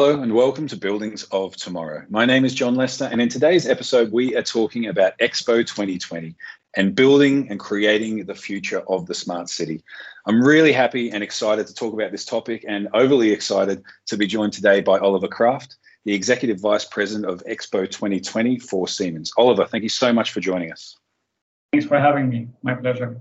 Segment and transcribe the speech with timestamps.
[0.00, 2.06] Hello and welcome to Buildings of Tomorrow.
[2.08, 6.34] My name is John Lester, and in today's episode, we are talking about Expo 2020
[6.74, 9.84] and building and creating the future of the smart city.
[10.24, 14.26] I'm really happy and excited to talk about this topic and overly excited to be
[14.26, 15.76] joined today by Oliver Kraft,
[16.06, 19.30] the Executive Vice President of Expo 2020 for Siemens.
[19.36, 20.96] Oliver, thank you so much for joining us.
[21.72, 22.48] Thanks for having me.
[22.62, 23.20] My pleasure.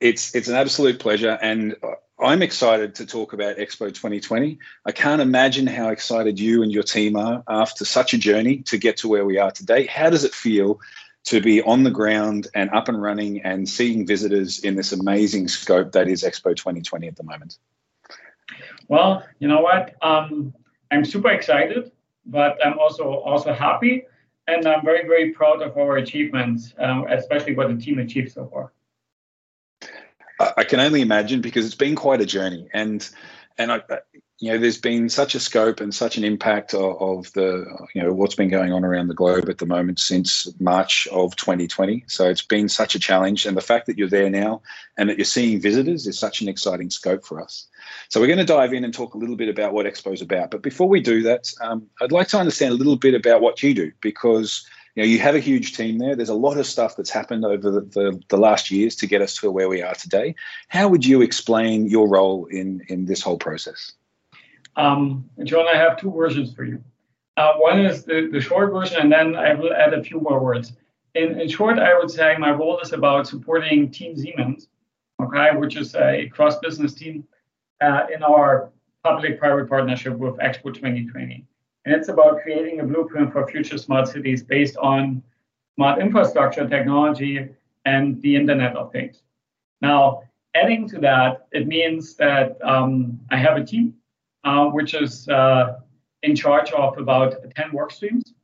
[0.00, 1.74] It's it's an absolute pleasure, and
[2.20, 4.58] I'm excited to talk about Expo 2020.
[4.84, 8.78] I can't imagine how excited you and your team are after such a journey to
[8.78, 9.86] get to where we are today.
[9.86, 10.80] How does it feel
[11.24, 15.48] to be on the ground and up and running and seeing visitors in this amazing
[15.48, 17.58] scope that is Expo 2020 at the moment?
[18.86, 19.94] Well, you know what?
[20.00, 20.54] Um,
[20.90, 21.90] I'm super excited,
[22.24, 24.06] but I'm also also happy,
[24.46, 28.46] and I'm very very proud of our achievements, um, especially what the team achieved so
[28.46, 28.72] far.
[30.40, 33.08] I can only imagine because it's been quite a journey, and
[33.58, 33.82] and I,
[34.40, 38.00] you know, there's been such a scope and such an impact of, of, the, you
[38.00, 42.04] know, what's been going on around the globe at the moment since March of 2020.
[42.06, 44.62] So it's been such a challenge, and the fact that you're there now
[44.96, 47.66] and that you're seeing visitors is such an exciting scope for us.
[48.10, 50.22] So we're going to dive in and talk a little bit about what Expo is
[50.22, 50.52] about.
[50.52, 53.60] But before we do that, um, I'd like to understand a little bit about what
[53.62, 56.16] you do because you know, you have a huge team there.
[56.16, 59.22] There's a lot of stuff that's happened over the, the, the, last years to get
[59.22, 60.34] us to where we are today.
[60.68, 63.92] How would you explain your role in, in this whole process?
[64.76, 66.82] Um, John, I have two versions for you.
[67.36, 70.42] Uh, one is the, the short version, and then I will add a few more
[70.42, 70.72] words.
[71.14, 74.68] In, in short, I would say my role is about supporting Team Siemens,
[75.22, 77.24] okay, which is a cross-business team
[77.80, 78.70] uh, in our
[79.04, 81.44] public-private partnership with Expo 2020.
[81.88, 85.22] And it's about creating a blueprint for future smart cities based on
[85.74, 87.48] smart infrastructure technology
[87.86, 89.22] and the Internet of Things.
[89.80, 93.94] Now, adding to that, it means that um, I have a team
[94.44, 95.78] uh, which is uh,
[96.22, 98.34] in charge of about 10 work streams.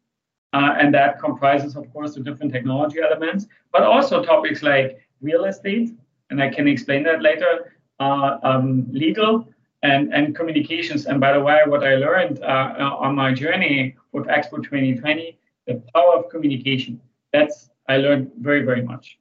[0.55, 5.45] Uh, and that comprises, of course, the different technology elements, but also topics like real
[5.45, 5.91] estate,
[6.31, 9.47] and I can explain that later, uh, um, legal,
[9.84, 11.06] and, and communications.
[11.06, 15.83] And by the way, what I learned uh, on my journey with Expo 2020, the
[15.95, 17.00] power of communication.
[17.33, 19.19] That's I learned very, very much.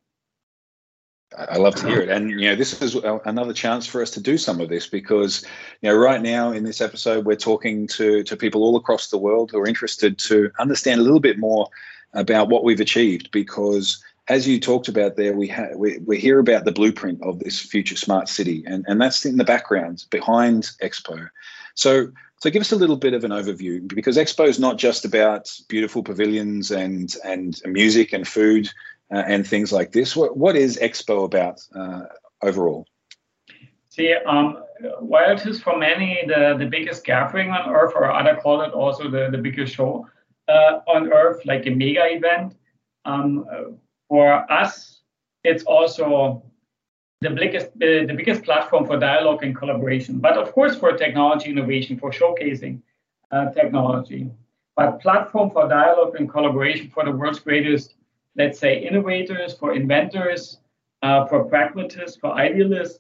[1.38, 2.10] I love to hear it.
[2.10, 5.44] And, you know, this is another chance for us to do some of this because,
[5.82, 9.18] you know, right now in this episode, we're talking to, to people all across the
[9.18, 11.68] world who are interested to understand a little bit more
[12.14, 16.40] about what we've achieved because as you talked about there, we, ha- we, we hear
[16.40, 20.72] about the blueprint of this future smart city, and, and that's in the background behind
[20.82, 21.30] Expo.
[21.76, 22.08] So,
[22.40, 25.52] so give us a little bit of an overview because Expo is not just about
[25.68, 28.70] beautiful pavilions and and music and food
[29.14, 30.16] uh, and things like this.
[30.16, 32.04] What what is Expo about uh,
[32.42, 32.86] overall?
[33.90, 34.64] See, um,
[35.00, 38.74] while it is for many the, the biggest gathering on Earth, or other call it
[38.74, 40.08] also the, the biggest show
[40.48, 42.56] uh, on Earth, like a mega event,
[43.06, 43.46] um,
[44.14, 45.00] for us,
[45.44, 46.44] it's also
[47.22, 51.50] the biggest, uh, the biggest platform for dialogue and collaboration, but of course for technology
[51.50, 52.76] innovation, for showcasing
[53.32, 54.30] uh, technology.
[54.76, 57.96] But platform for dialogue and collaboration for the world's greatest,
[58.36, 60.60] let's say, innovators, for inventors,
[61.02, 63.00] uh, for pragmatists, for idealists,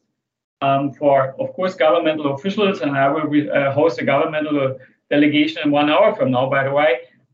[0.62, 4.79] um, for, of course, governmental officials, and I will re- uh, host a governmental
[5.12, 6.91] delegation in one hour from now, by the way,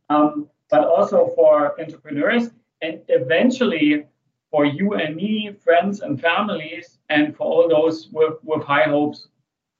[0.09, 2.50] um, but also for entrepreneurs
[2.81, 4.06] and eventually
[4.51, 9.28] for you and me, friends and families, and for all those with, with high hopes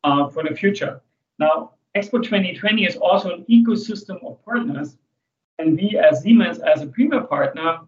[0.04, 1.02] uh, for the future.
[1.40, 4.98] Now, Expo 2020 is also an ecosystem of partners,
[5.58, 7.80] and we as Siemens, as a premier partner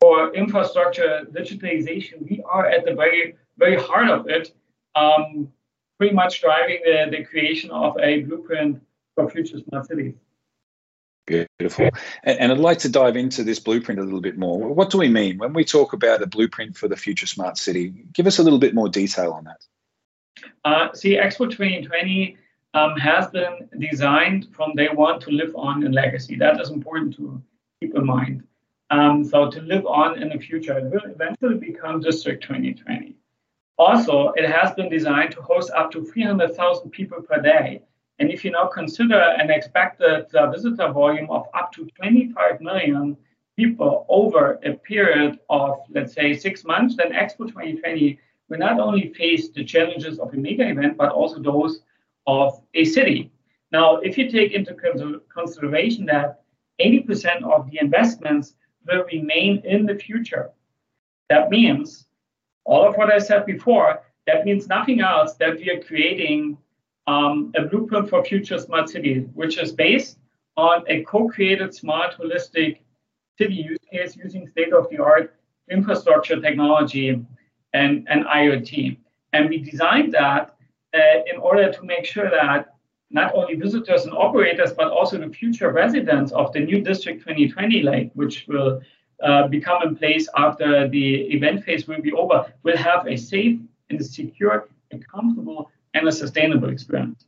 [0.00, 4.52] for infrastructure digitalization, we are at the very, very heart of it,
[4.94, 5.52] um,
[5.98, 8.80] pretty much driving the, the creation of a blueprint
[9.14, 10.14] for future smart cities.
[11.26, 11.88] Beautiful.
[12.24, 14.74] And, and, I'd like to dive into this blueprint a little bit more.
[14.74, 17.94] What do we mean when we talk about a blueprint for the future smart city?
[18.12, 19.64] Give us a little bit more detail on that.
[20.64, 22.36] Uh, see, Expo 2020
[22.74, 26.34] um, has been designed from day one to live on in legacy.
[26.36, 27.40] That is important to
[27.80, 28.42] keep in mind.
[28.90, 33.14] Um, so to live on in the future, it will eventually become District 2020.
[33.78, 37.82] Also, it has been designed to host up to 300,000 people per day
[38.22, 43.16] and if you now consider an expected uh, visitor volume of up to 25 million
[43.56, 49.12] people over a period of, let's say, six months, then Expo 2020 will not only
[49.14, 51.80] face the challenges of a mega event, but also those
[52.28, 53.32] of a city.
[53.72, 54.72] Now, if you take into
[55.34, 56.42] consideration that
[56.80, 58.54] 80% of the investments
[58.86, 60.52] will remain in the future,
[61.28, 62.06] that means
[62.62, 66.56] all of what I said before, that means nothing else that we are creating
[67.06, 70.18] um, a blueprint for future smart cities, which is based
[70.56, 72.78] on a co-created smart holistic
[73.38, 75.34] city use case using state-of-the-art
[75.70, 77.24] infrastructure technology
[77.72, 78.98] and, and IoT.
[79.32, 80.54] And we designed that
[80.94, 80.98] uh,
[81.32, 82.74] in order to make sure that
[83.10, 87.82] not only visitors and operators, but also the future residents of the new District 2020
[87.82, 88.80] lake, which will
[89.22, 93.58] uh, become in place after the event phase will be over, will have a safe
[93.90, 95.70] and secure and comfortable
[96.02, 97.24] and a sustainable experience.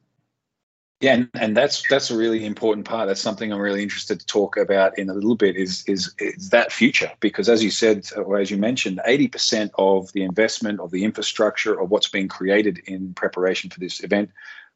[1.00, 3.08] Yeah, and, and that's that's a really important part.
[3.08, 5.56] That's something I'm really interested to talk about in a little bit.
[5.56, 7.10] Is is is that future?
[7.20, 11.78] Because as you said, or as you mentioned, 80% of the investment of the infrastructure
[11.78, 14.30] of what's being created in preparation for this event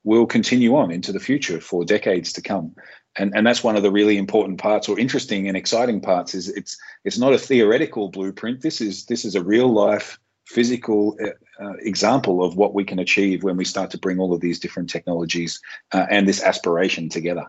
[0.05, 2.75] will continue on into the future for decades to come.
[3.17, 6.49] And, and that's one of the really important parts or interesting and exciting parts is
[6.49, 8.61] it's it's not a theoretical blueprint.
[8.61, 10.19] This is this is a real life
[10.49, 14.33] physical uh, uh, example of what we can achieve when we start to bring all
[14.33, 15.61] of these different technologies
[15.93, 17.45] uh, and this aspiration together.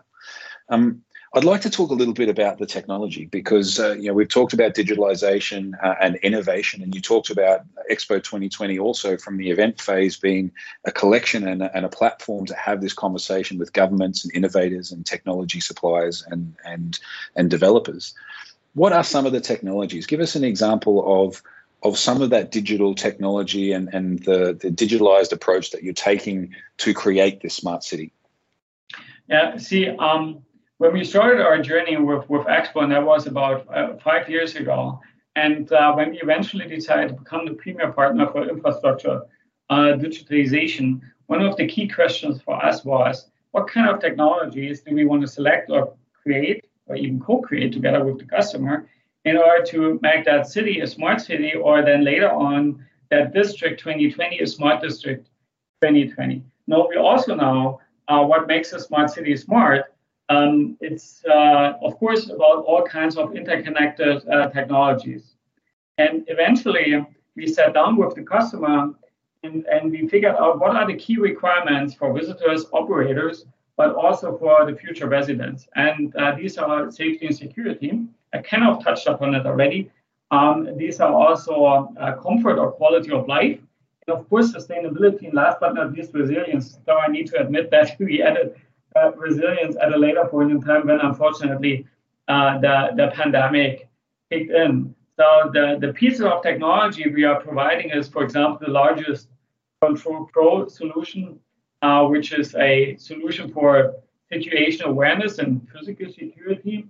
[0.68, 1.02] Um,
[1.32, 4.28] I'd like to talk a little bit about the technology because uh, you know we've
[4.28, 9.48] talked about digitalization uh, and innovation, and you talked about Expo 2020 also from the
[9.48, 10.50] event phase being
[10.84, 14.92] a collection and a, and a platform to have this conversation with governments and innovators
[14.92, 16.98] and technology suppliers and and
[17.34, 18.12] and developers.
[18.74, 20.06] What are some of the technologies?
[20.06, 21.42] Give us an example of
[21.82, 26.54] of some of that digital technology and, and the, the digitalized approach that you're taking
[26.78, 28.12] to create this smart city.
[29.28, 30.42] Yeah, see, um,
[30.78, 34.56] when we started our journey with, with Expo, and that was about uh, five years
[34.56, 35.00] ago,
[35.36, 39.22] and uh, when we eventually decided to become the premier partner for infrastructure
[39.70, 44.94] uh, digitalization, one of the key questions for us was what kind of technologies do
[44.94, 48.88] we want to select or create or even co-create together with the customer
[49.24, 53.80] in order to make that city a smart city or then later on that district
[53.80, 55.26] 2020 a smart district
[55.82, 56.44] 2020.
[56.66, 59.86] Now we also know uh, what makes a smart city smart
[60.30, 65.34] um, it's, uh, of course, about all kinds of interconnected uh, technologies.
[65.98, 68.92] And eventually, we sat down with the customer
[69.42, 73.44] and, and we figured out what are the key requirements for visitors, operators,
[73.76, 75.66] but also for the future residents.
[75.74, 78.00] And uh, these are safety and security.
[78.32, 79.90] I kind of touched upon it already.
[80.30, 83.58] Um, these are also uh, comfort or quality of life.
[84.06, 86.78] And of course, sustainability, and last but not least, resilience.
[86.86, 88.54] So I need to admit that we added
[88.96, 91.86] uh, resilience at a later point in time when unfortunately
[92.28, 93.88] uh, the, the pandemic
[94.30, 94.94] kicked in.
[95.16, 99.28] So the, the pieces of technology we are providing is, for example, the largest
[99.82, 101.38] Control Pro solution,
[101.82, 103.94] uh, which is a solution for
[104.32, 106.86] situational awareness and physical security.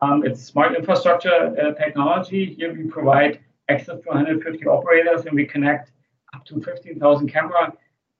[0.00, 2.54] Um, it's smart infrastructure uh, technology.
[2.54, 5.92] Here we provide access to 150 operators and we connect
[6.34, 7.72] up to 15,000 camera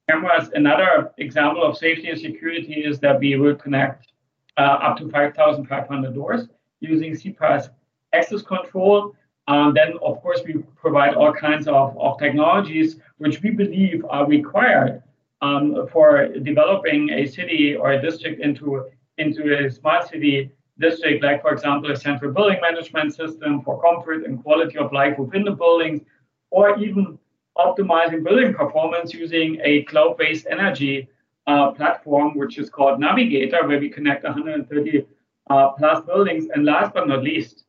[0.08, 0.50] cameras.
[0.54, 4.12] Another example of safety and security is that we will connect
[4.56, 6.48] uh, up to 5,500 doors
[6.80, 7.70] using SiPass
[8.12, 9.14] access control.
[9.48, 14.26] Um, then, of course, we provide all kinds of, of technologies which we believe are
[14.26, 15.02] required
[15.42, 18.88] um, for developing a city or a district into,
[19.18, 24.24] into a smart city district, like, for example, a central building management system for comfort
[24.24, 26.02] and quality of life within the buildings,
[26.50, 27.18] or even
[27.56, 31.08] optimizing building performance using a cloud-based energy
[31.46, 35.06] uh, platform, which is called Navigator, where we connect 130
[35.50, 36.46] uh, plus buildings.
[36.52, 37.64] And last but not least,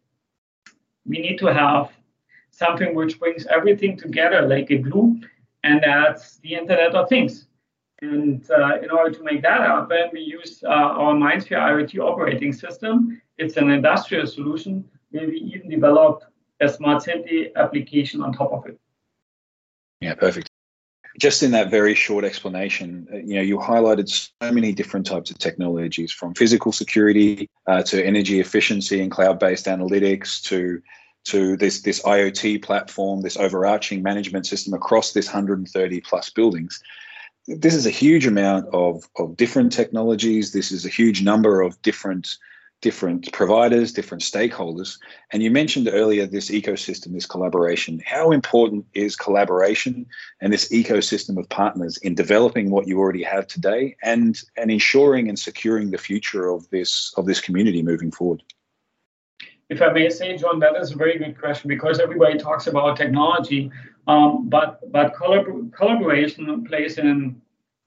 [1.05, 1.91] we need to have
[2.51, 5.19] something which brings everything together like a glue,
[5.63, 7.47] and that's the Internet of Things.
[8.01, 12.51] And uh, in order to make that happen, we use uh, our MindSphere IoT operating
[12.51, 13.21] system.
[13.37, 16.25] It's an industrial solution where we even developed
[16.61, 18.79] a smart city application on top of it.
[20.01, 20.49] Yeah, perfect.
[21.17, 25.31] Just in that very short explanation, uh, you know, you highlighted so many different types
[25.31, 30.81] of technologies from physical security uh, to energy efficiency and cloud-based analytics to
[31.23, 36.81] to this this IoT platform, this overarching management system across this 130 plus buildings.
[37.47, 40.51] This is a huge amount of, of different technologies.
[40.51, 42.37] This is a huge number of different
[42.81, 44.99] different providers, different stakeholders.
[45.31, 48.01] And you mentioned earlier this ecosystem, this collaboration.
[48.05, 50.05] How important is collaboration
[50.41, 55.29] and this ecosystem of partners in developing what you already have today and, and ensuring
[55.29, 58.43] and securing the future of this of this community moving forward?
[59.69, 62.97] If I may say, John, that is a very good question because everybody talks about
[62.97, 63.71] technology,
[64.07, 67.41] um, but but collab- collaboration plays an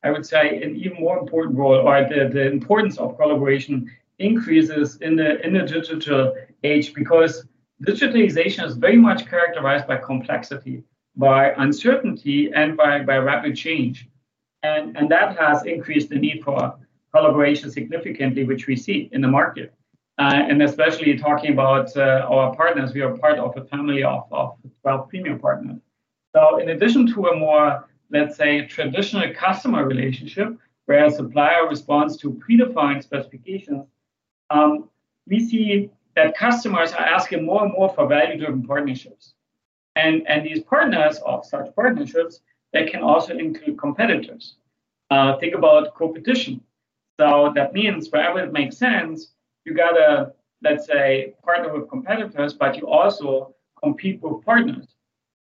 [0.05, 4.97] I would say an even more important role, or the, the importance of collaboration increases
[5.01, 7.45] in the in the digital age because
[7.87, 10.83] digitalization is very much characterized by complexity,
[11.17, 14.09] by uncertainty, and by, by rapid change.
[14.63, 16.75] And, and that has increased the need for
[17.15, 19.73] collaboration significantly, which we see in the market.
[20.19, 24.25] Uh, and especially talking about uh, our partners, we are part of a family of,
[24.33, 25.81] of 12 premium partners.
[26.35, 30.57] So, in addition to a more, let's say, traditional customer relationship,
[30.87, 33.87] where a supplier responds to predefined specifications,
[34.51, 34.89] um,
[35.27, 39.35] we see that customers are asking more and more for value driven partnerships.
[39.97, 42.41] And, and these partners of such partnerships,
[42.73, 44.57] they can also include competitors.
[45.11, 46.61] Uh, think about competition.
[47.21, 49.33] So that means wherever it makes sense,
[49.65, 50.33] you gotta,
[50.63, 54.88] let's say, partner with competitors, but you also compete with partners.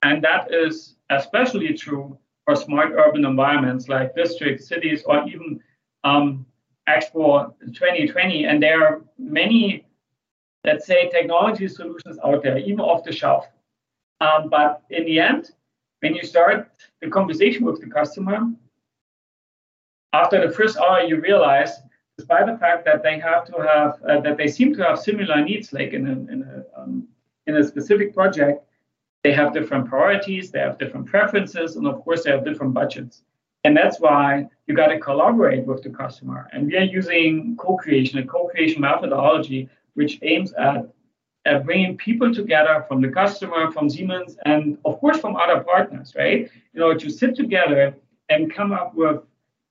[0.02, 5.60] And that is especially true for smart urban environments like districts, cities, or even
[6.04, 6.44] um,
[6.88, 8.44] Expo 2020.
[8.44, 9.86] And there are many,
[10.64, 13.46] let's say, technology solutions out there, even off the shelf.
[14.20, 15.50] Um, but in the end,
[16.00, 18.40] when you start the conversation with the customer,
[20.12, 21.70] after the first hour, you realize,
[22.18, 25.42] despite the fact that they have to have, uh, that they seem to have similar
[25.42, 27.08] needs, like in a, in a, um,
[27.46, 28.64] in a specific project,
[29.24, 33.22] they have different priorities, they have different preferences, and of course, they have different budgets.
[33.64, 36.48] And that's why you got to collaborate with the customer.
[36.52, 40.88] And we are using co-creation, a co-creation methodology, which aims at,
[41.44, 46.14] at bringing people together from the customer, from Siemens, and of course from other partners,
[46.16, 46.50] right?
[46.72, 47.94] You know, to sit together
[48.28, 49.22] and come up with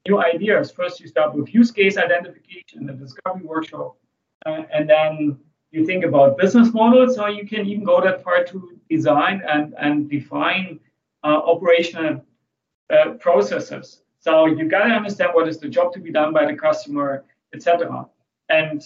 [0.08, 0.72] new ideas.
[0.72, 3.98] First, you start with use case identification, the discovery workshop,
[4.46, 5.38] uh, and then
[5.72, 9.74] you think about business models, or you can even go that far to design and,
[9.80, 10.80] and define
[11.24, 12.24] uh, operational
[12.90, 14.02] uh, processes.
[14.20, 17.24] So you got to understand what is the job to be done by the customer,
[17.54, 18.06] etc.
[18.50, 18.84] And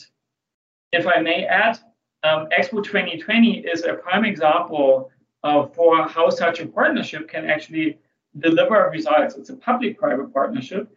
[0.92, 1.80] if I may add,
[2.24, 5.12] um, Expo 2020 is a prime example
[5.44, 8.00] uh, for how such a partnership can actually
[8.40, 9.36] deliver results.
[9.36, 10.90] It's a public-private partnership,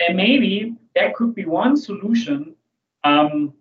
[0.00, 2.54] and maybe that could be one solution
[3.04, 3.54] um,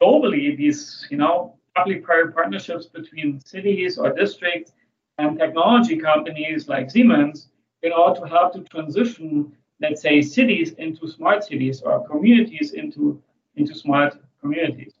[0.00, 0.56] globally.
[0.56, 4.72] These, you know, public-private partnerships between cities or districts
[5.18, 7.48] and technology companies like Siemens
[7.82, 13.22] in order to help to transition, let's say, cities into smart cities or communities into,
[13.56, 14.94] into smart communities.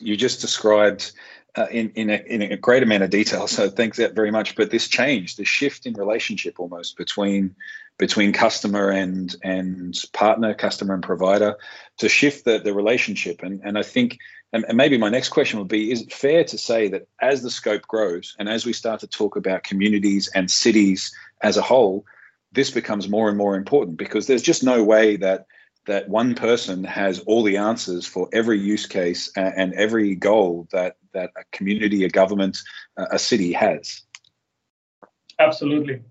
[0.00, 1.12] You just described
[1.56, 4.56] uh, in, in a, in, a, great amount of detail, so thanks that very much.
[4.56, 7.56] But this change, the shift in relationship almost between
[7.98, 11.56] between customer and and partner, customer and provider,
[11.96, 13.42] to shift the, the relationship.
[13.42, 14.18] And and I think
[14.52, 17.42] and, and maybe my next question would be is it fair to say that as
[17.42, 21.12] the scope grows and as we start to talk about communities and cities
[21.42, 22.04] as a whole,
[22.52, 25.46] this becomes more and more important because there's just no way that
[25.86, 30.96] that one person has all the answers for every use case and every goal that
[31.12, 32.58] that a community, a government,
[32.96, 34.02] a city has.
[35.38, 36.02] Absolutely,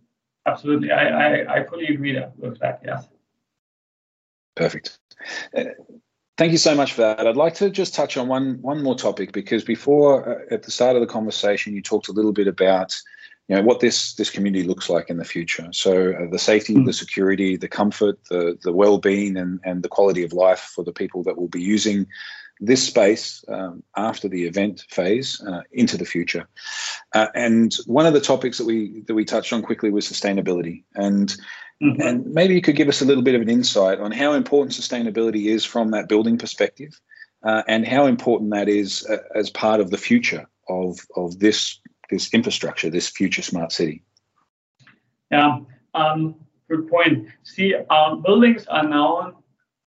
[0.46, 0.92] absolutely.
[0.92, 2.82] I I, I fully agree that with that.
[2.86, 3.08] Yes.
[4.56, 4.98] Perfect.
[5.56, 5.64] Uh,
[6.38, 7.26] Thank you so much for that.
[7.26, 10.72] I'd like to just touch on one one more topic because before uh, at the
[10.72, 13.00] start of the conversation you talked a little bit about
[13.48, 15.68] you know what this this community looks like in the future.
[15.72, 16.86] So uh, the safety, mm.
[16.86, 20.92] the security, the comfort, the the well-being and and the quality of life for the
[20.92, 22.06] people that will be using
[22.60, 26.48] this space um, after the event phase uh, into the future.
[27.14, 30.84] Uh, and one of the topics that we that we touched on quickly was sustainability
[30.96, 31.36] and
[31.84, 32.02] Mm-hmm.
[32.02, 34.74] And maybe you could give us a little bit of an insight on how important
[34.74, 37.00] sustainability is from that building perspective,
[37.44, 41.80] uh, and how important that is uh, as part of the future of of this
[42.10, 44.04] this infrastructure, this future smart city.
[45.32, 45.60] Yeah,
[45.94, 46.36] um,
[46.70, 47.28] good point.
[47.44, 49.36] See, um, buildings are known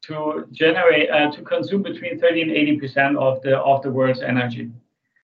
[0.07, 4.23] to generate uh, to consume between 30 and 80 percent of the of the world's
[4.23, 4.71] energy.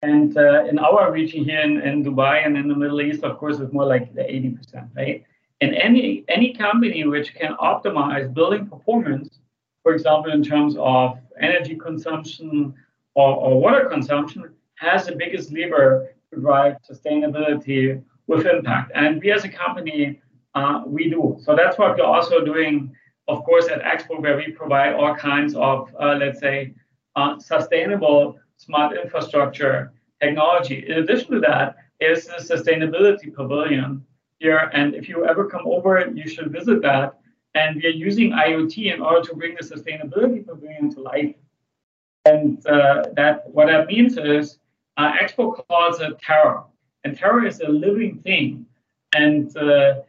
[0.02, 3.38] And uh, in our region here in, in Dubai and in the Middle East, of
[3.38, 5.25] course, it's more like the 80 percent, right?
[5.61, 9.38] And any any company which can optimize building performance,
[9.82, 12.75] for example, in terms of energy consumption
[13.14, 18.92] or, or water consumption, has the biggest lever to drive sustainability with impact.
[18.94, 20.20] And we as a company,
[20.54, 21.38] uh, we do.
[21.42, 22.94] So that's what we're also doing,
[23.28, 26.75] of course, at Expo, where we provide all kinds of, uh, let's say,
[27.16, 30.85] uh, sustainable smart infrastructure technology.
[30.88, 34.04] In addition to that, is the sustainability pavilion,
[34.38, 34.71] here.
[34.73, 37.18] And if you ever come over, you should visit that.
[37.54, 41.35] And we are using IoT in order to bring the sustainability pavilion to life.
[42.26, 44.59] And uh, that what that means is
[44.97, 46.64] uh, Expo calls it Terra,
[47.04, 48.66] and Terra is a living thing,
[49.14, 50.00] and uh,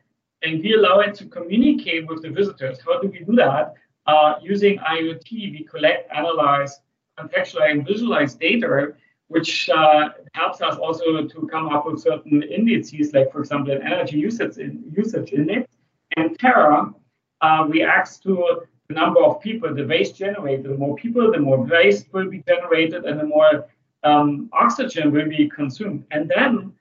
[0.43, 2.79] and we allow it to communicate with the visitors.
[2.85, 3.73] How do we do that?
[4.05, 6.79] Uh, using IoT, we collect, analyze,
[7.17, 8.93] contextualize, and visualize data
[9.27, 13.81] which uh, helps us also to come up with certain indices, like for example, an
[13.81, 15.67] energy usage in, usage index.
[16.15, 16.93] And Terra
[17.41, 20.63] uh, reacts to the number of people, the waste generated.
[20.63, 23.67] The more people, the more waste will be generated, and the more
[24.03, 26.05] um, oxygen will be consumed.
[26.11, 26.71] And then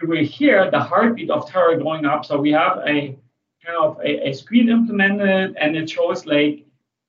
[0.00, 2.24] you will hear the heartbeat of Terra going up.
[2.24, 3.16] So we have a
[3.64, 6.64] kind of a, a screen implemented, and it shows like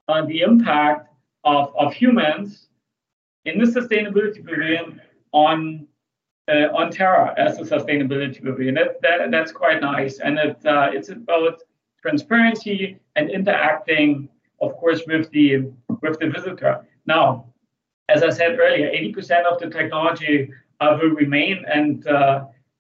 [0.08, 1.10] uh, the impact
[1.44, 2.68] of, of humans
[3.46, 5.02] in the sustainability pavilion
[5.32, 5.88] on
[6.48, 8.76] uh, on Terra as a sustainability pavilion.
[8.76, 11.62] That, that, that's quite nice, and it, uh, it's about
[12.02, 14.30] transparency and interacting,
[14.62, 16.86] of course, with the with the visitor.
[17.08, 17.48] Now,
[18.10, 22.06] as I said earlier, 80% of the technology uh, will remain, and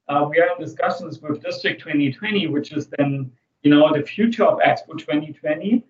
[0.08, 3.32] uh, we are in discussions with District 2020, which is then
[3.64, 5.84] you know the future of Expo 2020,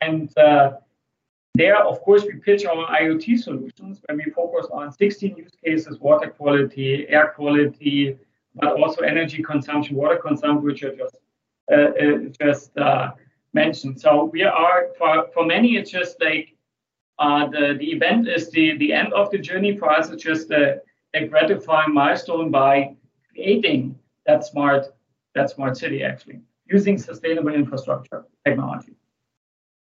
[0.00, 0.72] and uh,
[1.54, 6.00] there, of course, we pitch our IoT solutions where we focus on 16 use cases,
[6.00, 8.16] water quality, air quality,
[8.54, 11.16] but also energy consumption, water consumption, which I just,
[11.70, 13.12] uh, uh, just uh,
[13.52, 14.00] mentioned.
[14.00, 16.56] So we are, for, for many, it's just like
[17.18, 19.76] uh, the, the event is the, the end of the journey.
[19.76, 20.80] For us, it's just a,
[21.12, 22.96] a gratifying milestone by
[23.34, 24.86] creating that smart,
[25.34, 28.94] that smart city, actually, using sustainable infrastructure technology.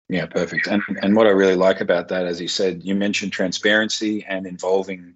[0.09, 0.69] Yeah, perfect.
[0.69, 4.47] And and what I really like about that, as you said, you mentioned transparency and
[4.47, 5.15] involving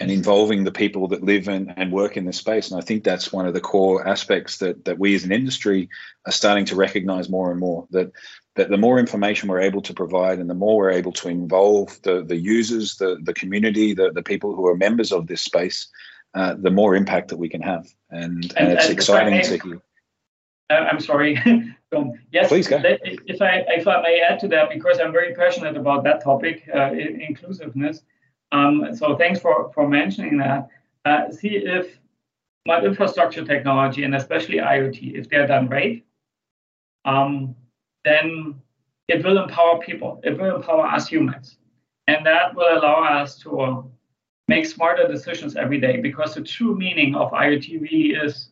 [0.00, 2.70] and involving the people that live and, and work in the space.
[2.70, 5.88] And I think that's one of the core aspects that that we as an industry
[6.26, 7.86] are starting to recognize more and more.
[7.90, 8.12] That
[8.56, 11.98] that the more information we're able to provide and the more we're able to involve
[12.02, 15.88] the the users, the the community, the, the people who are members of this space,
[16.34, 17.88] uh, the more impact that we can have.
[18.10, 19.82] And, and, and it's and exciting to hear.
[20.70, 21.36] Uh, I'm sorry.
[21.92, 22.80] so, yes, Please go.
[22.84, 26.68] if I if I may add to that, because I'm very passionate about that topic,
[26.74, 28.02] uh, inclusiveness.
[28.52, 30.68] Um, so thanks for for mentioning that.
[31.04, 31.98] Uh, see if
[32.66, 36.04] smart infrastructure technology and especially IoT, if they're done right,
[37.06, 37.54] um,
[38.04, 38.54] then
[39.08, 40.20] it will empower people.
[40.22, 41.56] It will empower us humans,
[42.06, 43.90] and that will allow us to
[44.48, 45.98] make smarter decisions every day.
[46.00, 48.50] Because the true meaning of IoT really is.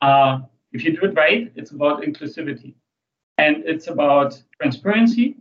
[0.00, 0.40] Uh,
[0.72, 2.74] if you do it right, it's about inclusivity
[3.38, 5.36] and it's about transparency,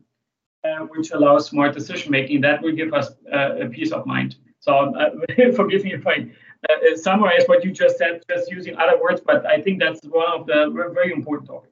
[0.63, 2.41] uh, which allows smart decision making.
[2.41, 4.35] That will give us uh, a peace of mind.
[4.59, 5.09] So, uh,
[5.55, 6.29] forgive me if I
[6.69, 10.27] uh, summarize what you just said, just using other words, but I think that's one
[10.27, 11.70] of the very important topics.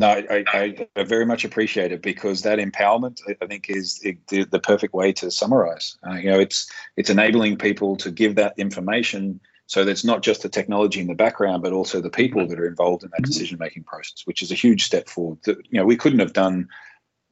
[0.00, 4.44] No, I, I, I, very much appreciate it because that empowerment, I think, is the,
[4.44, 5.98] the perfect way to summarize.
[6.08, 10.42] Uh, you know, it's it's enabling people to give that information so that's not just
[10.42, 13.30] the technology in the background, but also the people that are involved in that mm-hmm.
[13.30, 16.32] decision making process, which is a huge step forward that you know we couldn't have
[16.32, 16.68] done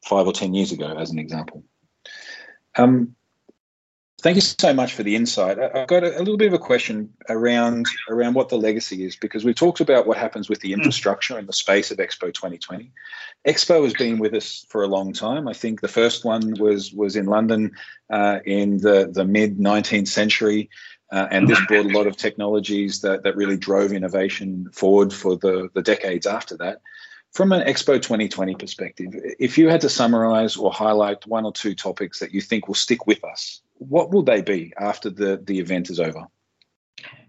[0.05, 1.65] five or ten years ago, as an example.
[2.77, 3.16] Um,
[4.21, 5.59] thank you so much for the insight.
[5.59, 9.17] I've got a, a, little bit of a question around around what the legacy is
[9.17, 10.75] because we've talked about what happens with the mm.
[10.75, 12.91] infrastructure in the space of Expo 2020.
[13.47, 15.49] Expo has been with us for a long time.
[15.49, 17.73] I think the first one was was in London
[18.11, 20.71] uh, in the the mid 19th century.
[21.13, 25.37] Uh, and this brought a lot of technologies that, that really drove innovation forward for
[25.37, 26.81] the, the decades after that.
[27.33, 31.77] From an Expo 2020 perspective, if you had to summarize or highlight one or two
[31.77, 35.59] topics that you think will stick with us, what will they be after the, the
[35.59, 36.27] event is over?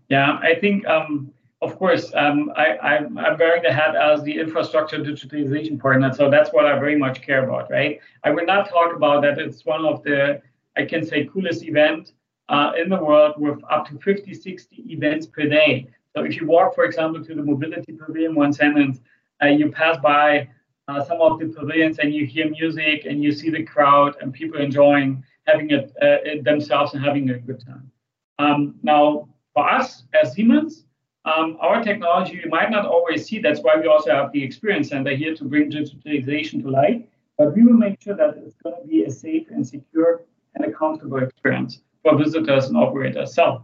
[0.09, 1.31] Yeah, I think, um,
[1.61, 6.13] of course, um, I, I'm, I'm wearing the hat as the infrastructure digitalization partner.
[6.13, 7.99] So that's what I very much care about, right?
[8.23, 9.37] I will not talk about that.
[9.39, 10.41] It's one of the,
[10.77, 12.13] I can say, coolest event
[12.49, 15.87] uh, in the world with up to 50, 60 events per day.
[16.15, 19.01] So if you walk, for example, to the mobility pavilion, one sentence,
[19.43, 20.47] uh, you pass by
[20.87, 24.33] uh, some of the pavilions and you hear music and you see the crowd and
[24.33, 27.91] people enjoying having it, uh, themselves and having a good time.
[28.39, 30.85] Um, now, for us as Siemens,
[31.25, 33.39] um, our technology you might not always see.
[33.39, 37.01] That's why we also have the experience center here to bring digitalization to life.
[37.37, 40.21] But we will make sure that it's going to be a safe and secure
[40.55, 43.33] and a comfortable experience for visitors and operators.
[43.33, 43.63] So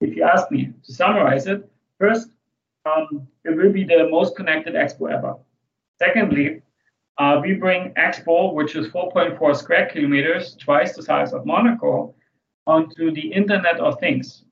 [0.00, 2.30] if you ask me to summarize it, first,
[2.84, 5.36] um, it will be the most connected expo ever.
[5.98, 6.62] Secondly,
[7.18, 12.14] uh, we bring Expo, which is 4.4 square kilometers, twice the size of Monaco,
[12.66, 14.44] onto the Internet of Things.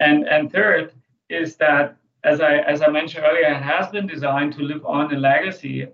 [0.00, 0.92] And, and third
[1.28, 5.14] is that, as I, as I mentioned earlier, it has been designed to live on
[5.14, 5.86] a legacy.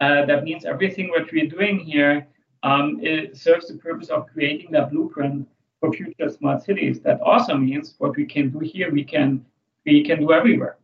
[0.00, 2.26] Uh, that means everything what we're doing here
[2.62, 3.00] um,
[3.32, 5.48] serves the purpose of creating that blueprint
[5.80, 7.00] for future smart cities.
[7.00, 9.44] That also means what we can do here, we can
[9.86, 10.76] we can do everywhere.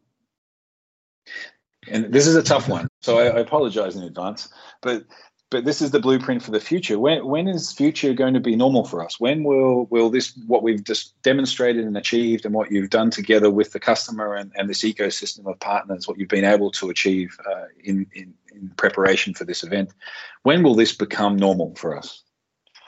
[1.90, 4.48] And this is a tough one, so I, I apologize in advance.
[4.82, 5.04] But
[5.48, 6.98] but this is the blueprint for the future.
[6.98, 9.20] When when is future going to be normal for us?
[9.20, 13.50] When will will this what we've just demonstrated and achieved and what you've done together
[13.50, 17.38] with the customer and, and this ecosystem of partners, what you've been able to achieve
[17.48, 19.92] uh, in, in in preparation for this event.
[20.42, 22.22] When will this become normal for us?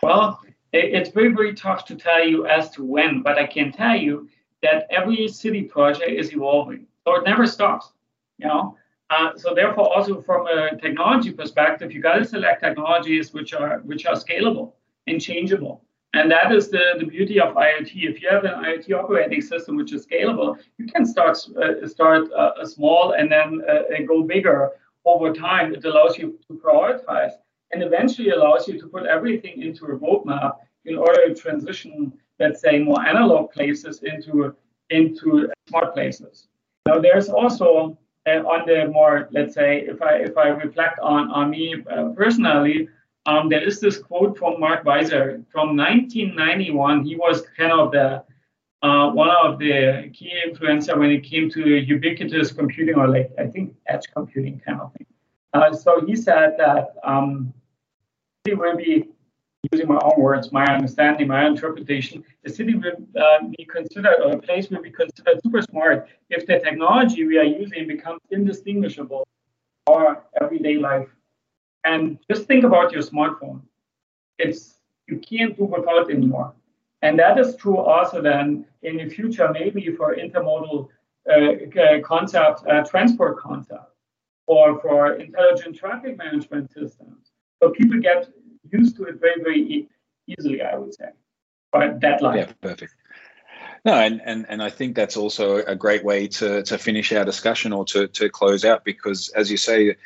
[0.02, 0.40] Well,
[0.72, 4.28] it's very, very tough to tell you as to when, but I can tell you
[4.62, 6.86] that every city project is evolving.
[7.04, 7.92] So it never stops,
[8.38, 8.76] you know.
[9.10, 13.78] Uh, so therefore, also from a technology perspective, you got to select technologies which are
[13.80, 14.72] which are scalable
[15.06, 15.82] and changeable.
[16.14, 17.90] And that is the, the beauty of IoT.
[17.94, 22.30] If you have an IoT operating system which is scalable, you can start uh, start
[22.32, 24.70] uh, small and then uh, go bigger
[25.04, 25.74] over time.
[25.74, 27.32] It allows you to prioritize
[27.72, 32.60] and eventually allows you to put everything into a roadmap in order to transition, let's
[32.60, 34.54] say, more analog places into
[34.90, 36.48] into smart places.
[36.86, 37.98] Now, there's also
[38.36, 42.88] on the more, let's say, if I if I reflect on on me uh, personally,
[43.26, 47.04] um, there is this quote from Mark Weiser from 1991.
[47.04, 48.24] He was kind of the
[48.82, 53.46] uh, one of the key influencer when it came to ubiquitous computing or like I
[53.46, 55.06] think edge computing kind of thing.
[55.52, 57.52] Uh, so he said that um,
[58.44, 59.08] he will be
[59.72, 64.32] using my own words, my understanding, my interpretation, the city will uh, be considered, or
[64.32, 69.26] a place will be considered super smart if the technology we are using becomes indistinguishable
[69.88, 71.08] our everyday life.
[71.84, 73.62] And just think about your smartphone.
[74.38, 74.74] It's
[75.08, 76.52] you can't do without anymore.
[77.02, 80.88] And that is true also then in the future, maybe for intermodal
[81.32, 83.94] uh, concept, uh, transport concept,
[84.46, 87.32] or for intelligent traffic management systems.
[87.62, 88.28] So people get
[88.72, 89.88] used to it very, very
[90.26, 91.10] easily, I would say.
[91.72, 92.38] But that line.
[92.38, 92.94] Yeah, perfect.
[93.84, 97.24] No, and, and and I think that's also a great way to to finish our
[97.24, 99.96] discussion or to to close out because, as you say,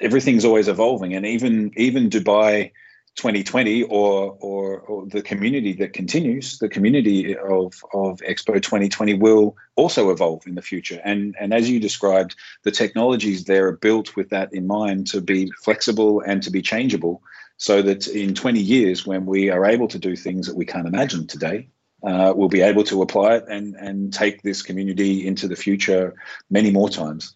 [0.00, 2.70] everything's always evolving, and even even Dubai
[3.16, 9.56] 2020 or, or, or the community that continues, the community of of Expo 2020 will
[9.74, 11.00] also evolve in the future.
[11.04, 15.20] And and as you described, the technologies there are built with that in mind to
[15.20, 17.22] be flexible and to be changeable
[17.56, 20.86] so that in 20 years, when we are able to do things that we can't
[20.86, 21.68] imagine today,
[22.02, 26.14] uh, we'll be able to apply it and, and take this community into the future
[26.50, 27.34] many more times.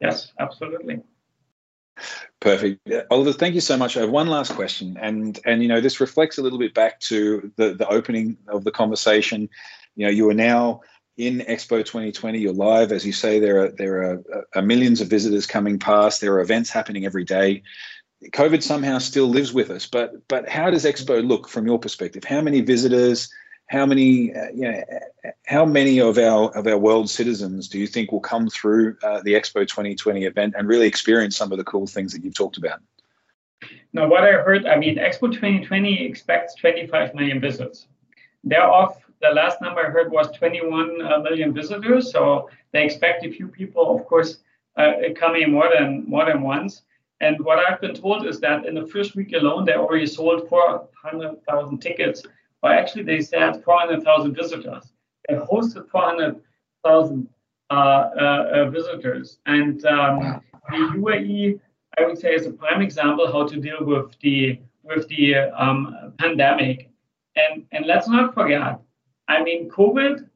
[0.00, 1.00] Yes, absolutely.
[2.40, 3.32] Perfect, Oliver.
[3.32, 3.96] Thank you so much.
[3.96, 6.98] I have one last question, and and you know this reflects a little bit back
[7.00, 9.48] to the the opening of the conversation.
[9.94, 10.80] You know, you are now
[11.16, 12.40] in Expo 2020.
[12.40, 13.38] You're live, as you say.
[13.38, 16.20] There are there are, are millions of visitors coming past.
[16.20, 17.62] There are events happening every day.
[18.30, 19.86] COVID somehow still lives with us.
[19.86, 22.24] But but how does Expo look from your perspective?
[22.24, 23.32] How many visitors?
[23.66, 24.82] How many uh, you know,
[25.46, 29.22] how many of our of our world citizens do you think will come through uh,
[29.22, 32.58] the Expo 2020 event and really experience some of the cool things that you've talked
[32.58, 32.80] about?
[33.92, 37.86] Now, what I heard, I mean, Expo 2020 expects 25 million visitors.
[38.42, 42.10] Thereof, the last number I heard was 21 uh, visitors.
[42.10, 44.38] So they expect a few people, of course,
[44.76, 46.82] uh, coming more than more than once.
[47.22, 50.48] And what I've been told is that in the first week alone, they already sold
[50.48, 52.24] 400,000 tickets.
[52.64, 54.92] Or actually, they said 400,000 visitors.
[55.28, 57.28] They hosted 400,000
[57.70, 59.38] uh, uh, uh, visitors.
[59.46, 61.60] And um, the UAE,
[61.96, 66.12] I would say, is a prime example how to deal with the with the um,
[66.18, 66.90] pandemic.
[67.36, 68.80] And and let's not forget,
[69.28, 70.28] I mean, COVID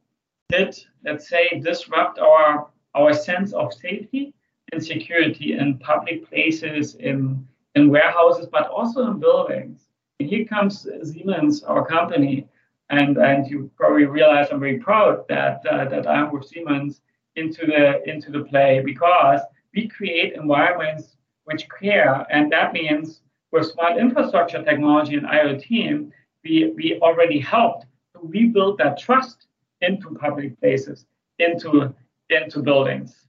[0.50, 4.32] did let's say disrupt our our sense of safety
[4.72, 9.88] and security in public places, in, in warehouses, but also in buildings.
[10.18, 12.48] And here comes Siemens, our company,
[12.90, 17.00] and, and you probably realize I'm very proud that, uh, that I'm with Siemens
[17.36, 19.40] into the, into the play because
[19.74, 23.20] we create environments which care, and that means
[23.52, 26.10] with smart infrastructure technology and IoT,
[26.44, 29.46] we, we already helped to rebuild that trust
[29.80, 31.06] into public places,
[31.38, 31.94] into,
[32.30, 33.25] into buildings.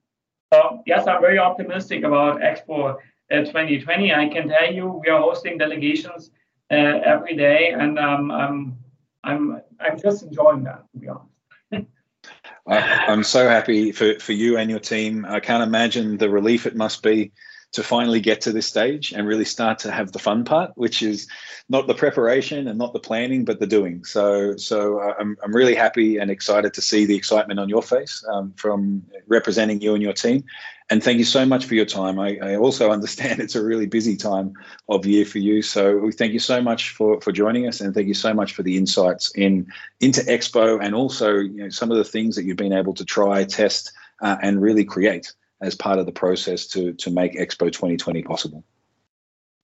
[0.54, 2.96] So yes, I'm very optimistic about Expo uh,
[3.30, 4.14] 2020.
[4.14, 6.32] I can tell you we are hosting delegations
[6.72, 8.78] uh, every day, and um, I'm
[9.24, 11.88] I'm I'm just enjoying that to be honest.
[12.68, 15.26] I, am so happy for, for you and your team.
[15.28, 17.32] I can't imagine the relief it must be
[17.74, 21.04] to finally get to this stage and really start to have the fun part, which
[21.04, 21.28] is
[21.70, 24.06] not the preparation and not the planning, but the doing.
[24.06, 27.84] So, so uh, I'm, I'm really happy and excited to see the excitement on your
[27.84, 30.46] face um, from representing you and your team.
[30.90, 32.18] And thank you so much for your time.
[32.20, 34.54] I, I, also understand it's a really busy time
[34.88, 35.62] of year for you.
[35.62, 38.54] So we thank you so much for, for joining us and thank you so much
[38.54, 39.68] for the insights in
[40.00, 43.04] into Expo and also you know, some of the things that you've been able to
[43.04, 47.72] try, test, uh, and really create as part of the process to to make Expo
[47.72, 48.64] 2020 possible.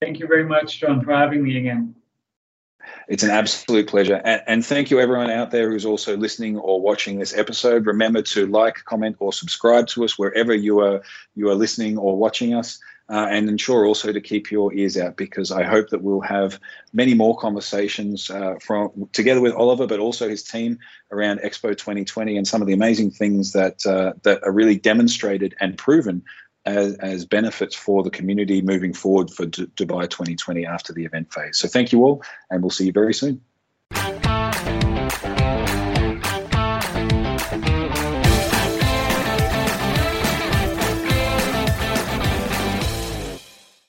[0.01, 1.95] Thank you very much, John, for having me again.
[3.07, 4.21] It's an absolute pleasure.
[4.23, 7.85] And, and, thank you, everyone out there who's also listening or watching this episode.
[7.85, 11.01] Remember to like, comment, or subscribe to us wherever you are
[11.35, 12.79] you are listening or watching us.
[13.09, 16.57] Uh, and ensure also to keep your ears out because I hope that we'll have
[16.93, 20.79] many more conversations uh, from together with Oliver, but also his team
[21.11, 25.53] around Expo 2020 and some of the amazing things that uh, that are really demonstrated
[25.59, 26.23] and proven
[26.65, 31.33] as, as benefits for the community moving forward for D- Dubai 2020 after the event
[31.33, 31.57] phase.
[31.57, 33.41] So thank you all, and we'll see you very soon.